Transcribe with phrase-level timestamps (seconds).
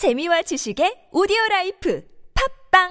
[0.00, 2.02] 재미와 지식의 오디오 라이프
[2.72, 2.88] 팝빵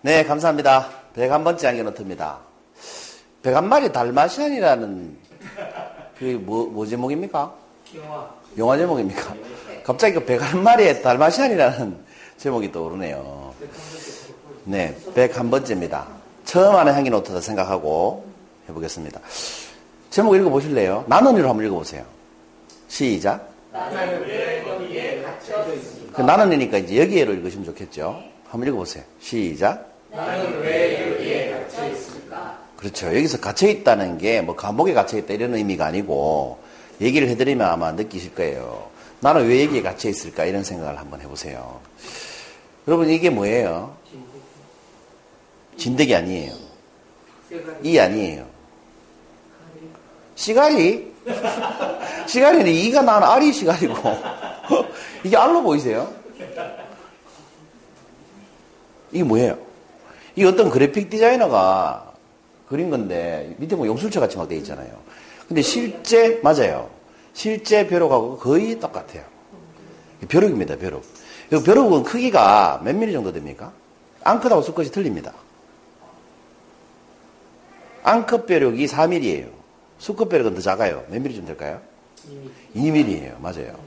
[0.00, 0.88] 네, 감사합니다.
[1.14, 2.40] 101번째 안겨노트입니다.
[3.44, 5.31] 101마리 달마시안이라는,
[6.22, 7.52] 그게 뭐, 뭐 제목입니까?
[7.96, 8.30] 영화.
[8.56, 9.34] 영화 제목입니까?
[9.82, 11.96] 갑자기 그 101마리의 달마시안이라는
[12.38, 13.52] 제목이 떠오르네요.
[14.62, 16.04] 네, 101번째입니다.
[16.44, 18.24] 처음 하는 향기 노트다 생각하고
[18.68, 19.20] 해보겠습니다.
[20.10, 21.06] 제목 읽어보실래요?
[21.08, 22.04] 나는이로 한번 읽어보세요.
[22.86, 23.52] 시작.
[23.72, 26.12] 나는 왜 여기에 갇혀 있습니까?
[26.16, 28.22] 그 나는이니까 이제 여기에로 읽으시면 좋겠죠?
[28.48, 29.02] 한번 읽어보세요.
[29.18, 29.90] 시작.
[30.12, 32.11] 나는 왜 여기에 갇혀 있습니까?
[32.82, 33.06] 그렇죠.
[33.06, 36.58] 여기서 갇혀 있다는 게 뭐 감옥에 갇혀 있다 이런 의미가 아니고
[37.00, 38.90] 얘기를 해드리면 아마 느끼실 거예요.
[39.20, 41.80] 나는 왜 여기에 갇혀 있을까 이런 생각을 한번 해보세요.
[42.88, 43.96] 여러분 이게 뭐예요?
[45.76, 46.52] 진드기 아니에요.
[47.82, 48.46] 이 아니에요.
[50.34, 51.12] 시가리?
[52.26, 53.94] 시가리는 이가 난 알이 시가리고
[55.22, 56.12] 이게 알로 보이세요?
[59.12, 59.56] 이게 뭐예요?
[60.34, 62.11] 이 어떤 그래픽 디자이너가
[62.72, 64.88] 그린 건데 밑에 뭐 용술체 같이 막 돼 있잖아요.
[65.46, 66.88] 근데 실제 맞아요.
[67.34, 69.22] 실제 벼룩하고 거의 똑같아요.
[70.26, 70.76] 벼룩입니다.
[70.76, 71.04] 벼룩.
[71.52, 73.72] 이 벼룩은 크기가 몇 미리 정도 됩니까?
[74.24, 75.34] 앙컷하고 수컷이 틀립니다.
[78.04, 79.50] 앙컷 벼룩이 4mm예요.
[79.98, 81.04] 수컷 벼룩은 더 작아요.
[81.10, 81.78] 몇 미리 좀 될까요?
[82.74, 83.38] 2mm예요.
[83.38, 83.78] 맞아요.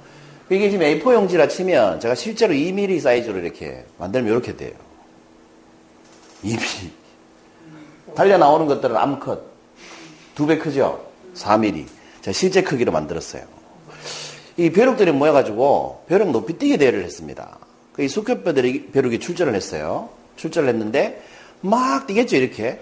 [0.52, 4.74] 이게 지금 A4 용지라 치면 제가 실제로 2mm 사이즈로 이렇게 만들면 이렇게 돼요.
[6.44, 7.05] 2mm.
[8.16, 9.42] 달려 나오는 것들은 암컷.
[10.36, 11.06] 두 배 크죠?
[11.36, 11.86] 4mm.
[12.22, 13.44] 제가 실제 크기로 만들었어요.
[14.58, 17.58] 이 벼룩들이 모여가지고 벼룩 높이 뛰게 대회를 했습니다.
[17.94, 20.10] 그이 수컷벼룩이 벼룩이 출전을 했어요.
[20.38, 21.22] 출전을 했는데
[21.62, 22.80] 막 뛰겠죠, 이렇게.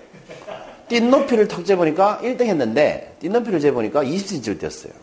[0.90, 4.94] 뛴 높이를 턱 재보니까 1등 했는데 뛴 높이를 재보니까 20cm를 뛰었어요.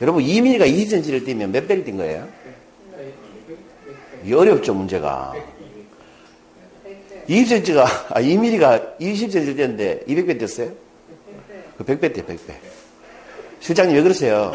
[0.00, 2.28] 여러분 2mm가 20cm를 뛰면 몇 배를 뛴 거예요?
[4.24, 5.32] 이 어렵죠, 문제가.
[7.28, 10.72] 20cm가, 아, 2mm가 20cm를 뛰었는데 200배 뛰었어요?
[11.76, 12.54] 그 100배 뛰어, 100배.
[13.60, 14.52] 실장님 왜 그러세요?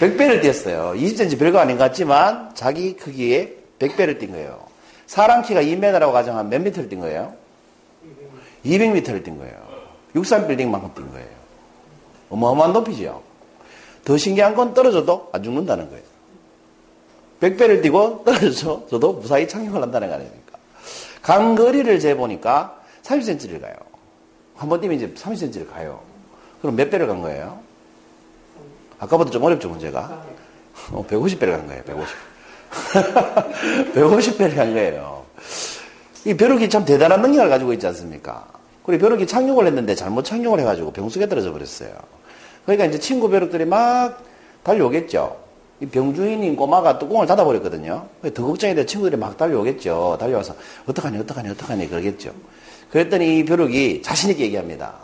[0.00, 0.94] 100배를 뛰었어요.
[0.96, 4.60] 20cm 별거 아닌 것 같지만 자기 크기에 100배를 뛴 거예요.
[5.06, 7.34] 사람 키가 2m라고 가정하면 몇 미터를 뛴 거예요?
[8.64, 9.54] 200m를 뛴 거예요.
[10.14, 11.28] 63 빌딩만큼 뛴 거예요.
[12.30, 13.22] 어마어마한 높이죠.
[14.04, 16.04] 더 신기한 건 떨어져도 안 죽는다는 거예요.
[17.40, 20.43] 100배를 뛰고 떨어져도 무사히 착륙을 한다는 거 아닙니까?
[21.24, 23.74] 간거리를 재보니까 30cm를 가요.
[24.56, 26.00] 한 번 뛰면 이제 30cm를 가요.
[26.60, 27.58] 그럼 몇 배를 간 거예요?
[28.98, 30.22] 아까보다 좀 어렵죠, 문제가?
[30.92, 32.16] 어, 150배를 간 거예요, 150.
[33.94, 35.24] 150배를 간 거예요.
[36.24, 38.46] 이 벼룩이 참 대단한 능력을 가지고 있지 않습니까?
[38.84, 41.90] 그리고 벼룩이 착륙을 했는데 잘못 착륙을 해가지고 병속에 떨어져 버렸어요.
[42.64, 44.22] 그러니까 이제 친구 벼룩들이 막
[44.62, 45.43] 달려오겠죠.
[45.84, 48.06] 이 병주인인 꼬마가 뚜껑을 닫아버렸거든요.
[48.32, 50.16] 더 걱정이 돼 친구들이 막 달려오겠죠.
[50.18, 50.54] 달려와서
[50.86, 52.32] 어떡하니, 어떡하니, 어떡하니 그러겠죠.
[52.90, 54.94] 그랬더니 이 벼룩이 자신있게 얘기합니다.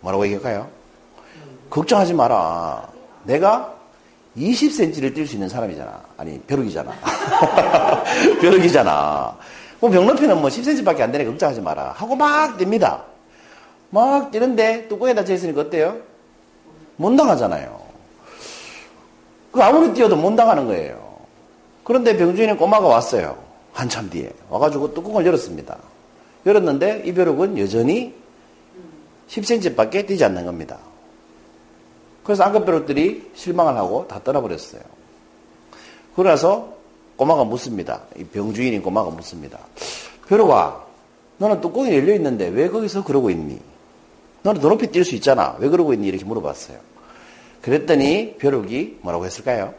[0.00, 0.68] 뭐라고 얘기할까요?
[1.68, 2.88] 걱정하지 마라.
[3.24, 3.74] 내가
[4.36, 6.02] 20cm를 뛸 수 있는 사람이잖아.
[6.16, 6.92] 아니, 벼룩이잖아.
[8.40, 9.36] 벼룩이잖아.
[9.80, 11.92] 뭐 병높이는 뭐 10cm밖에 안 되니까 걱정하지 마라.
[11.96, 13.02] 하고 막 뜁니다.
[13.90, 15.98] 막 뛰는데 뚜껑에 닫혀 있으니까 어때요?
[16.96, 17.83] 못 나가잖아요.
[19.54, 21.00] 그 아무리 뛰어도 못 나가는 거예요.
[21.84, 23.38] 그런데 병주인의 꼬마가 왔어요.
[23.72, 24.28] 한참 뒤에.
[24.50, 25.78] 와가지고 뚜껑을 열었습니다.
[26.44, 28.12] 열었는데 이 벼룩은 여전히
[29.28, 30.78] 10cm밖에 뛰지 않는 겁니다.
[32.24, 34.82] 그래서 안컷벼룩들이 실망을 하고 다 떠나버렸어요.
[36.16, 36.74] 그러나서
[37.16, 38.02] 꼬마가 묻습니다.
[38.16, 39.60] 이 병주인인 꼬마가 묻습니다.
[40.26, 40.82] 벼룩아,
[41.38, 43.60] 너는 뚜껑이 열려 있는데 왜 거기서 그러고 있니?
[44.42, 45.54] 너는 더 높이 뛸 수 있잖아.
[45.60, 46.08] 왜 그러고 있니?
[46.08, 46.93] 이렇게 물어봤어요.
[47.64, 49.72] 그랬더니 벼룩이 뭐라고 했을까요?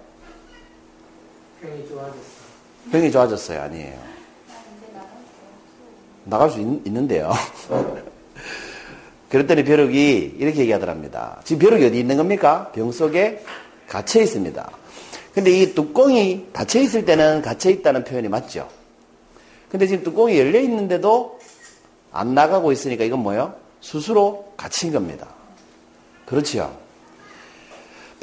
[1.61, 2.19] 병이 좋아졌어.
[2.91, 3.61] 병이 좋아졌어요.
[3.61, 3.99] 아니에요.
[6.23, 7.31] 나갈 수 있, 있는데요.
[9.29, 11.39] 그랬더니 벼룩이 이렇게 얘기하더랍니다.
[11.43, 12.71] 지금 벼룩이 어디 있는 겁니까?
[12.71, 13.43] 병 속에
[13.87, 14.71] 갇혀 있습니다.
[15.35, 18.67] 근데 이 뚜껑이 닫혀 있을 때는 갇혀 있다는 표현이 맞죠?
[19.69, 21.39] 근데 지금 뚜껑이 열려 있는데도
[22.11, 23.53] 안 나가고 있으니까 이건 뭐예요?
[23.79, 25.27] 스스로 갇힌 겁니다.
[26.25, 26.84] 그렇지요?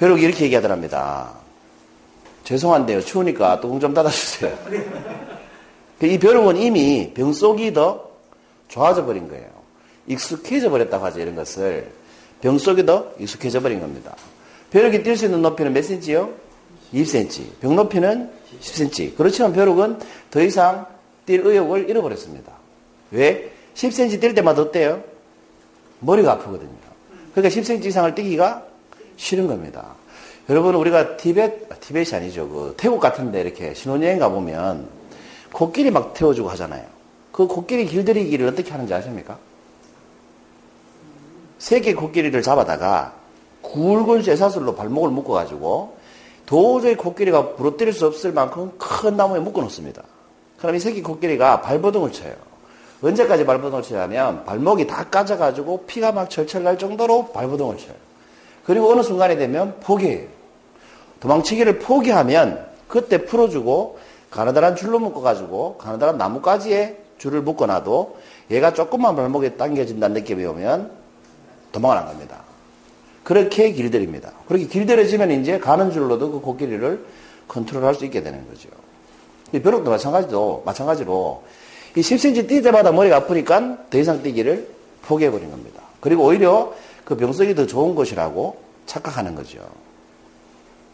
[0.02, 1.30] 벼룩이 이렇게 얘기하더랍니다.
[2.42, 3.02] 죄송한데요.
[3.02, 4.52] 추우니까 뚜껑 좀 닫아주세요.
[6.02, 8.10] 이 벼룩은 이미 병 속이 더
[8.66, 9.46] 좋아져 버린 거예요.
[10.08, 11.20] 익숙해져 버렸다고 하죠.
[11.20, 11.92] 이런 것을.
[12.40, 14.16] 병 속에도 익숙해져 버린 겁니다.
[14.72, 16.30] 벼룩이 뛸 수 있는 높이는 몇 cm요?
[16.92, 17.60] 2cm.
[17.60, 18.28] 병 높이는
[18.60, 19.16] 10cm.
[19.16, 20.00] 그렇지만 벼룩은
[20.32, 20.84] 더 이상
[21.26, 22.50] 뛸 의욕을 잃어버렸습니다.
[23.12, 23.52] 왜?
[23.76, 25.04] 10cm 뛸 때마다 어때요?
[26.00, 26.72] 머리가 아프거든요.
[27.36, 28.71] 그러니까 10cm 이상을 뛰기가
[29.16, 29.94] 싫은 겁니다.
[30.48, 32.48] 여러분 우리가 티벳, 아, 티벳이 아니죠.
[32.48, 34.88] 그 태국 같은데 이렇게 신혼여행 가 보면
[35.52, 36.84] 코끼리 막 태워주고 하잖아요.
[37.30, 39.38] 그 코끼리 길들이기를 어떻게 하는지 아십니까?
[41.58, 43.14] 세 개 코끼리를 잡아다가
[43.62, 45.96] 굵은 쇠사슬로 발목을 묶어가지고
[46.44, 50.02] 도저히 코끼리가 부러뜨릴 수 없을 만큼 큰 나무에 묶어 놓습니다.
[50.58, 52.34] 그럼 이 새끼 코끼리가 발버둥을 쳐요.
[53.00, 57.94] 언제까지 발버둥을 치냐면 발목이 다 까져가지고 피가 막 철철 날 정도로 발버둥을 쳐요.
[58.64, 60.28] 그리고 어느 순간이 되면 포기해요.
[61.20, 63.98] 도망치기를 포기하면 그때 풀어주고
[64.30, 68.18] 가느다란 줄로 묶어가지고 가느다란 나뭇가지에 줄을 묶어놔도
[68.50, 70.90] 얘가 조금만 발목에 당겨진다는 느낌이 오면
[71.70, 72.42] 도망을 안 갑니다.
[73.24, 74.32] 그렇게 길들입니다.
[74.46, 77.04] 그렇게 길들여지면 이제 가는 줄로도 그 코끼리를
[77.46, 78.68] 컨트롤할 수 있게 되는 거죠.
[79.52, 81.42] 이 벼룩도 마찬가지로, 마찬가지로
[81.94, 84.68] 이 10cm 뛸 때마다 머리가 아프니까 더 이상 뛰기를
[85.02, 85.82] 포기해버린 겁니다.
[86.00, 86.72] 그리고 오히려
[87.04, 88.56] 그 병석이 더 좋은 것이라고
[88.86, 89.60] 착각하는 거죠.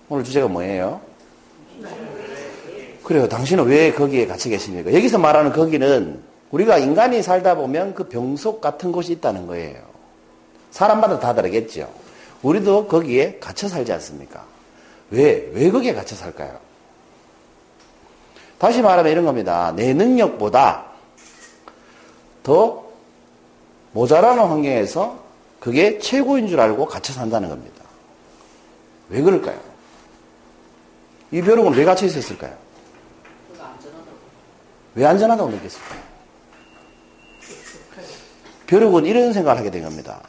[0.08, 1.00] 오늘 주제가 뭐예요?
[3.04, 3.28] 그래요.
[3.28, 4.92] 당신은 왜 거기에 갇혀 계십니까?
[4.92, 9.80] 여기서 말하는 거기는 우리가 인간이 살다 보면 그 병석 같은 곳이 있다는 거예요.
[10.70, 11.90] 사람마다 다 다르겠죠.
[12.42, 14.44] 우리도 거기에 갇혀 살지 않습니까?
[15.10, 16.58] 왜, 왜 거기에 갇혀 살까요?
[18.58, 19.72] 다시 말하면 이런 겁니다.
[19.74, 20.84] 내 능력보다
[22.42, 22.84] 더
[23.92, 25.18] 모자라는 환경에서
[25.60, 27.84] 그게 최고인 줄 알고 갇혀 산다는 겁니다.
[29.08, 29.58] 왜 그럴까요?
[31.30, 32.56] 이 벼룩은 왜 갇혀 있었을까요?
[34.94, 36.00] 왜 안전하다고 느꼈을까요?
[38.66, 40.20] 벼룩은 이런 생각을 하게 된 겁니다.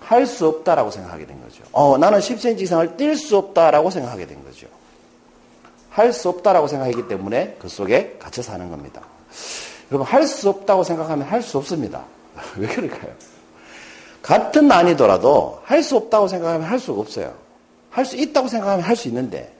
[0.00, 1.64] 할 수 없다라고 생각하게 된 거죠.
[1.72, 4.68] 어, 나는 10cm 이상을 뛸 수 없다라고 생각하게 된 거죠.
[5.90, 9.02] 할 수 없다라고 생각하기 때문에 그 속에 갇혀 사는 겁니다.
[9.90, 12.04] 여러분, 할 수 없다고 생각하면 할 수 없습니다.
[12.56, 13.12] 왜 그럴까요?
[14.26, 17.32] 같은 난이도라도 할 수 없다고 생각하면 할 수가 없어요.
[17.90, 19.54] 할 수 있다고 생각하면 할 수 있는데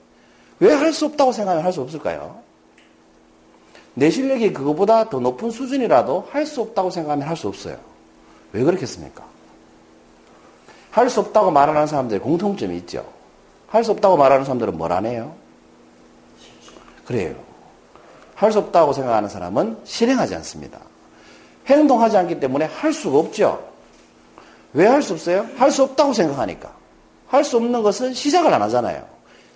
[0.58, 2.40] 왜 할 수 없다고 생각하면 할 수 없을까요?
[3.94, 7.76] 내 실력이 그거보다 더 높은 수준이라도 할 수 없다고 생각하면 할 수 없어요.
[8.52, 9.24] 왜 그렇겠습니까?
[10.90, 13.06] 할 수 없다고 말하는 사람들의 공통점이 있죠.
[13.68, 15.32] 할 수 없다고 말하는 사람들은 뭘 안 해요?
[17.06, 17.36] 그래요.
[18.34, 20.80] 할 수 없다고 생각하는 사람은 실행하지 않습니다.
[21.66, 23.75] 행동하지 않기 때문에 할 수가 없죠.
[24.76, 25.46] 왜 할 수 없어요?
[25.56, 26.75] 할 수 없다고 생각하니까.
[27.28, 29.05] 할 수 없는 것은 시작을 안 하잖아요.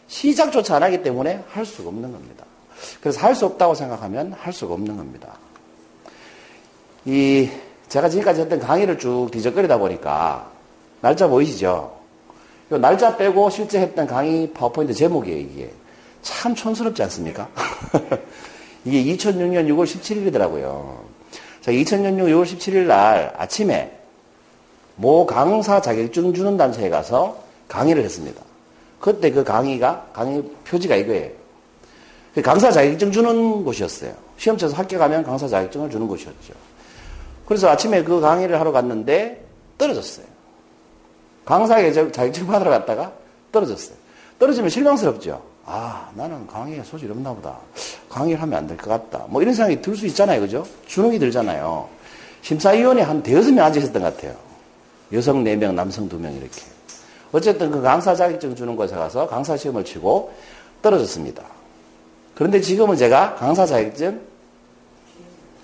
[0.09, 2.45] 시작조차 안 하기 때문에 할 수가 없는 겁니다.
[3.01, 5.35] 그래서 할 수 없다고 생각하면 할 수가 없는 겁니다.
[7.05, 7.49] 이,
[7.89, 10.51] 제가 지금까지 했던 강의를 쭉 뒤적거리다 보니까,
[11.01, 11.97] 날짜 보이시죠?
[12.73, 15.71] 이 날짜 빼고 실제 했던 강의 파워포인트 제목이에요, 이게.
[16.23, 17.49] 참 촌스럽지 않습니까?
[18.85, 20.99] 이게 2006년 6월 17일이더라고요.
[21.61, 24.00] 자, 2006년 6월 17일 날 아침에
[25.01, 27.39] 모 강사 자격증 주는 단체에 가서
[27.69, 28.43] 강의를 했습니다.
[29.01, 31.31] 그때 그 강의가, 강의 표지가 이거예요.
[32.35, 34.13] 그 강사 자격증 주는 곳이었어요.
[34.37, 36.53] 시험 쳐서 합격하면 강사 자격증을 주는 곳이었죠.
[37.47, 39.43] 그래서 아침에 그 강의를 하러 갔는데
[39.79, 40.27] 떨어졌어요.
[41.47, 43.11] 강사 자격증 받으러 갔다가
[43.51, 43.97] 떨어졌어요.
[44.39, 45.43] 떨어지면 실망스럽죠.
[45.65, 47.57] 아, 나는 강의에 소질이 없나 보다.
[48.11, 49.25] 강의를 하면 안 될 것 같다.
[49.29, 50.41] 뭐 이런 생각이 들 수 있잖아요.
[50.43, 50.67] 그죠?
[50.87, 51.89] 주눅이 들잖아요.
[52.43, 54.50] 심사위원이 한 대여섯 명 앉아 있었던 것 같아요.
[55.13, 56.63] 여성 4명, 남성 2명 이렇게.
[57.33, 60.33] 어쨌든 그 강사 자격증 주는 곳에 가서 강사 시험을 치고
[60.83, 61.43] 떨어졌습니다.
[62.35, 64.21] 그런데 지금은 제가 강사 자격증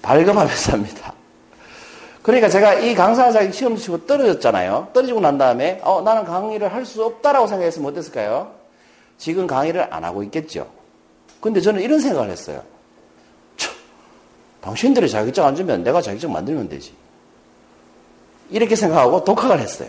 [0.03, 1.13] 발급하면서 합니다.
[2.23, 4.89] 그러니까 제가 이 강사 자격 시험 치고 떨어졌잖아요.
[4.93, 8.53] 떨어지고 난 다음에 어, 나는 강의를 할 수 없다라고 생각했으면 어땠을까요?
[9.17, 10.69] 지금 강의를 안 하고 있겠죠.
[11.41, 12.63] 근데 저는 이런 생각을 했어요.
[13.57, 13.73] 참,
[14.61, 16.93] 당신들이 자격증 안 주면 내가 자격증 만들면 되지.
[18.51, 19.89] 이렇게 생각하고 독학을 했어요.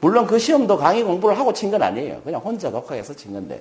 [0.00, 2.20] 물론 그 시험도 강의 공부를 하고 친 건 아니에요.
[2.24, 3.60] 그냥 혼자 독학해서 친 건데.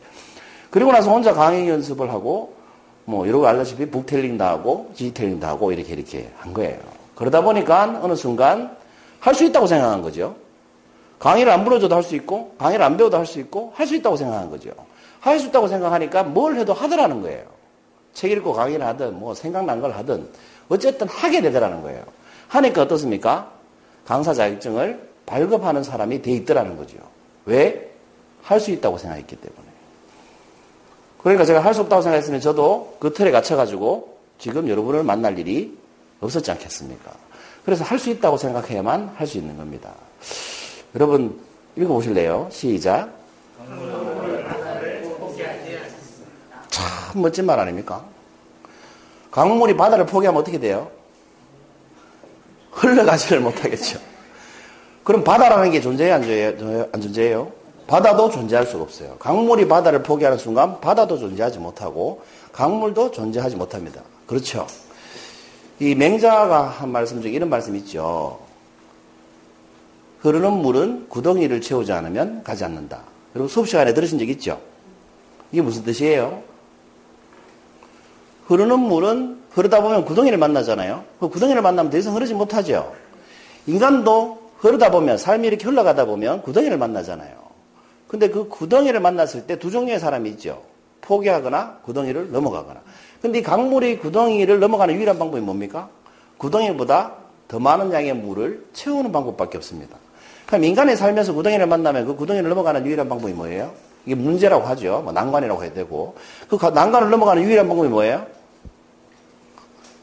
[0.69, 2.53] 그리고 나서 혼자 강의 연습을 하고,
[3.05, 6.79] 뭐, 여러분 알다시피 북텔링도 하고, 디지텔링도 하고, 이렇게 이렇게 한 거예요.
[7.15, 8.75] 그러다 보니까 어느 순간
[9.19, 10.35] 할 수 있다고 생각한 거죠.
[11.19, 14.15] 강의를 안 불러줘도 할 수 있고, 강의를 안 배워도 할 수 있고, 할 수 있다고
[14.17, 14.71] 생각한 거죠.
[15.19, 17.43] 할 수 있다고 생각하니까 뭘 해도 하더라는 거예요.
[18.13, 20.27] 책 읽고 강의를 하든, 뭐, 생각난 걸 하든,
[20.69, 22.03] 어쨌든 하게 되더라는 거예요.
[22.47, 23.51] 하니까 어떻습니까?
[24.05, 26.97] 강사 자격증을 발급하는 사람이 돼 있더라는 거죠.
[27.45, 27.89] 왜?
[28.43, 29.63] 할 수 있다고 생각했기 때문에.
[31.21, 35.77] 그러니까 제가 할 수 없다고 생각했으면 저도 그 틀에 갇혀가지고 지금 여러분을 만날 일이
[36.19, 37.11] 없었지 않겠습니까?
[37.63, 39.93] 그래서 할 수 있다고 생각해야만 할 수 있는 겁니다.
[40.95, 41.39] 여러분
[41.77, 42.49] 읽어보실래요?
[42.51, 43.09] 시작.
[46.69, 48.03] 참 멋진 말 아닙니까?
[49.29, 50.89] 강물이 바다를 포기하면 어떻게 돼요?
[52.71, 53.99] 흘러가지를 못하겠죠.
[55.03, 56.15] 그럼 바다라는 게 존재해요?
[56.91, 57.51] 안 존재해요?
[57.87, 59.17] 바다도 존재할 수가 없어요.
[59.19, 62.21] 강물이 바다를 포기하는 순간 바다도 존재하지 못하고
[62.53, 64.01] 강물도 존재하지 못합니다.
[64.25, 64.65] 그렇죠?
[65.79, 68.39] 이 맹자가 한 말씀 중에 이런 말씀 있죠.
[70.19, 73.01] 흐르는 물은 구덩이를 채우지 않으면 가지 않는다.
[73.35, 74.61] 여러분 수업 시간에 들으신 적 있죠?
[75.51, 76.43] 이게 무슨 뜻이에요?
[78.45, 81.03] 흐르는 물은 흐르다 보면 구덩이를 만나잖아요.
[81.19, 82.93] 그 구덩이를 만나면 더 이상 흐르지 못하죠.
[83.67, 87.41] 인간도 흐르다 보면 삶이 이렇게 흘러가다 보면 구덩이를 만나잖아요.
[88.07, 90.61] 근데 그 구덩이를 만났을 때 두 종류의 사람이 있죠.
[91.01, 92.79] 포기하거나 구덩이를 넘어가거나.
[93.21, 95.89] 근데 이 강물이 구덩이를 넘어가는 유일한 방법이 뭡니까?
[96.37, 97.13] 구덩이보다
[97.47, 99.97] 더 많은 양의 물을 채우는 방법밖에 없습니다.
[100.47, 103.71] 그럼 인간이 살면서 구덩이를 만나면 그 구덩이를 넘어가는 유일한 방법이 뭐예요?
[104.05, 105.01] 이게 문제라고 하죠.
[105.03, 106.15] 뭐 난관이라고 해야 되고.
[106.49, 108.25] 그 난관을 넘어가는 유일한 방법이 뭐예요?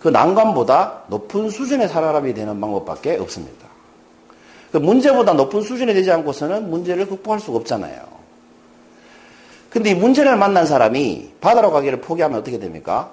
[0.00, 3.66] 그 난관보다 높은 수준의 사람이 되는 방법밖에 없습니다.
[4.70, 8.18] 그 문제보다 높은 수준이 되지 않고서는 문제를 극복할 수가 없잖아요.
[9.70, 13.12] 근데 이 문제를 만난 사람이 바다로 가기를 포기하면 어떻게 됩니까?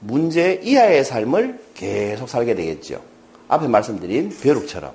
[0.00, 3.00] 문제 이하의 삶을 계속 살게 되겠죠.
[3.48, 4.92] 앞에 말씀드린 벼룩처럼.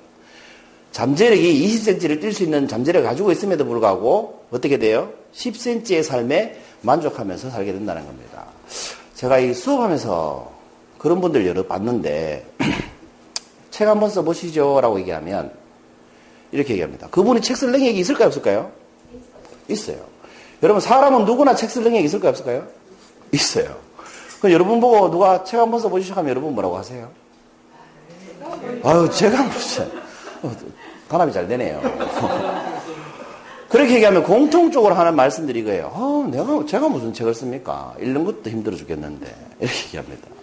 [0.92, 5.10] 잠재력이 20cm를 뛸 수 있는 잠재력을 가지고 있음에도 불구하고 어떻게 돼요?
[5.34, 8.46] 10cm의 삶에 만족하면서 살게 된다는 겁니다.
[9.14, 10.55] 제가 이 수업하면서
[11.06, 12.44] 그런 분들 여러 봤는데
[13.70, 15.52] 책 한번 써보시죠 라고 얘기하면
[16.50, 17.06] 이렇게 얘기합니다.
[17.10, 18.72] 그분이 책 쓸 능력이 있을까요 없을까요?
[19.68, 19.98] 있어요.
[20.64, 22.66] 여러분 사람은 누구나 책 쓸 능력이 있을까요 없을까요?
[23.30, 23.76] 있어요.
[24.40, 27.08] 그럼 여러분 보고 누가 책 한번 써보시죠 하면 여러분 뭐라고 하세요?
[28.82, 29.88] 아유 제가 무슨
[31.06, 31.82] 단합이 잘 되네요.
[33.70, 35.92] 그렇게 얘기하면 공통적으로 말씀들이 이거예요.
[35.94, 37.94] 어, 내가, 제가 무슨 책을 씁니까?
[38.00, 39.26] 읽는 것도 힘들어 죽겠는데.
[39.60, 40.36] 이렇게 얘기합니다.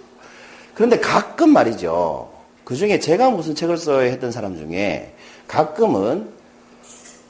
[0.73, 2.31] 그런데 가끔 말이죠.
[2.63, 5.13] 그 중에 제가 무슨 책을 써야 했던 사람 중에
[5.47, 6.29] 가끔은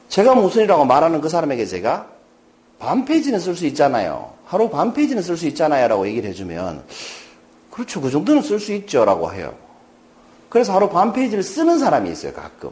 [0.08, 2.06] 제가 무슨이라고 말하는 그 사람에게 제가
[2.78, 4.32] 반 페이지는 쓸 수 있잖아요.
[4.46, 5.88] 하루 반 페이지는 쓸 수 있잖아요.
[5.88, 6.84] 라고 얘기를 해주면
[7.70, 8.00] 그렇죠.
[8.00, 9.04] 그 정도는 쓸 수 있죠.
[9.04, 9.54] 라고 해요.
[10.48, 12.32] 그래서 하루 반 페이지를 쓰는 사람이 있어요.
[12.32, 12.70] 가끔.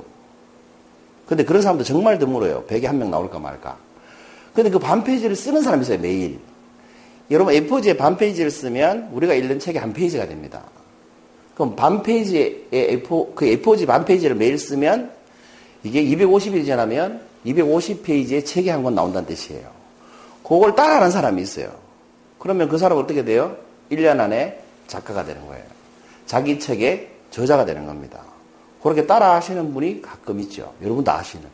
[1.26, 2.64] 근데 그런 사람도 정말 드물어요.
[2.66, 3.76] 100에 한 명 나올까 말까.
[4.54, 5.98] 근데 그 반 페이지를 쓰는 사람이 있어요.
[5.98, 6.38] 매일.
[7.32, 10.62] 여러분 A4지에 반 페이지를 쓰면 우리가 읽는 책이 한 페이지가 됩니다.
[11.54, 15.10] 그럼 반 페이지에 A4, 그 A4지 반 페이지를 매일 쓰면
[15.82, 19.68] 이게 250일이 지나면 250페이지의 책이 한 권 나온다는 뜻이에요.
[20.42, 21.72] 그걸 따라하는 사람이 있어요.
[22.38, 23.56] 그러면 그 사람은 어떻게 돼요?
[23.90, 25.64] 1년 안에 작가가 되는 거예요.
[26.26, 28.20] 자기 책의 저자가 되는 겁니다.
[28.82, 30.74] 그렇게 따라 하시는 분이 가끔 있죠.
[30.82, 31.46] 여러분도 아시는.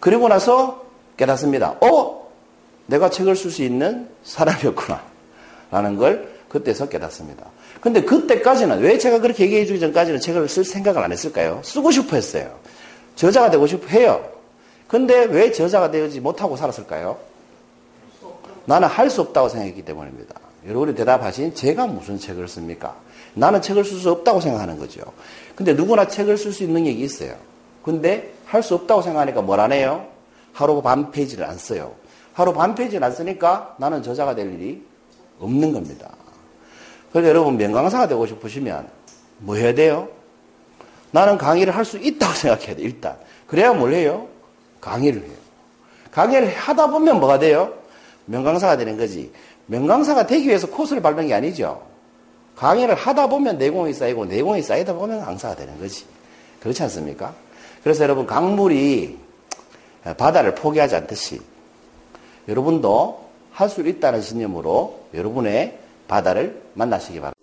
[0.00, 0.84] 그리고 나서
[1.16, 1.76] 깨닫습니다.
[1.80, 2.23] 어?
[2.86, 5.02] 내가 책을 쓸 수 있는 사람이었구나.
[5.70, 7.46] 라는 걸 그때서 깨닫습니다.
[7.80, 11.60] 근데 그때까지는 왜 제가 그렇게 얘기해 주기 전까지는 책을 쓸 생각을 안 했을까요?
[11.64, 12.54] 쓰고 싶어 했어요.
[13.16, 14.24] 저자가 되고 싶어 해요.
[14.88, 17.18] 근데 왜 저자가 되지 못하고 살았을까요?
[18.66, 20.34] 나는 할 수 없다고 생각했기 때문입니다.
[20.66, 22.96] 여러분이 대답하신 제가 무슨 책을 씁니까?
[23.34, 25.02] 나는 책을 쓸 수 없다고 생각하는 거죠.
[25.54, 27.34] 근데 누구나 책을 쓸 수 있는 능력이 있어요.
[27.82, 30.06] 근데 할 수 없다고 생각하니까 뭘 안 해요?
[30.52, 31.92] 하루 반 페이지를 안 써요.
[32.34, 34.84] 하루 반 페이지를 안 쓰니까 나는 저자가 될 일이
[35.40, 36.10] 없는 겁니다.
[37.12, 38.88] 그래서 여러분 명강사가 되고 싶으시면
[39.38, 40.08] 뭐 해야 돼요?
[41.12, 43.16] 나는 강의를 할 수 있다고 생각해야 돼, 일단.
[43.46, 44.26] 그래야 뭘 해요?
[44.80, 45.36] 강의를 해요.
[46.10, 47.72] 강의를 하다 보면 뭐가 돼요?
[48.26, 49.32] 명강사가 되는 거지.
[49.66, 51.82] 명강사가 되기 위해서 코스를 밟는 게 아니죠.
[52.56, 56.04] 강의를 하다 보면 내공이 쌓이고 내공이 쌓이다 보면 강사가 되는 거지.
[56.60, 57.32] 그렇지 않습니까?
[57.82, 59.18] 그래서 여러분 강물이
[60.16, 61.40] 바다를 포기하지 않듯이
[62.48, 67.33] 여러분도 할 수 있다는 신념으로 여러분의 바다를 만나시기 바랍니다.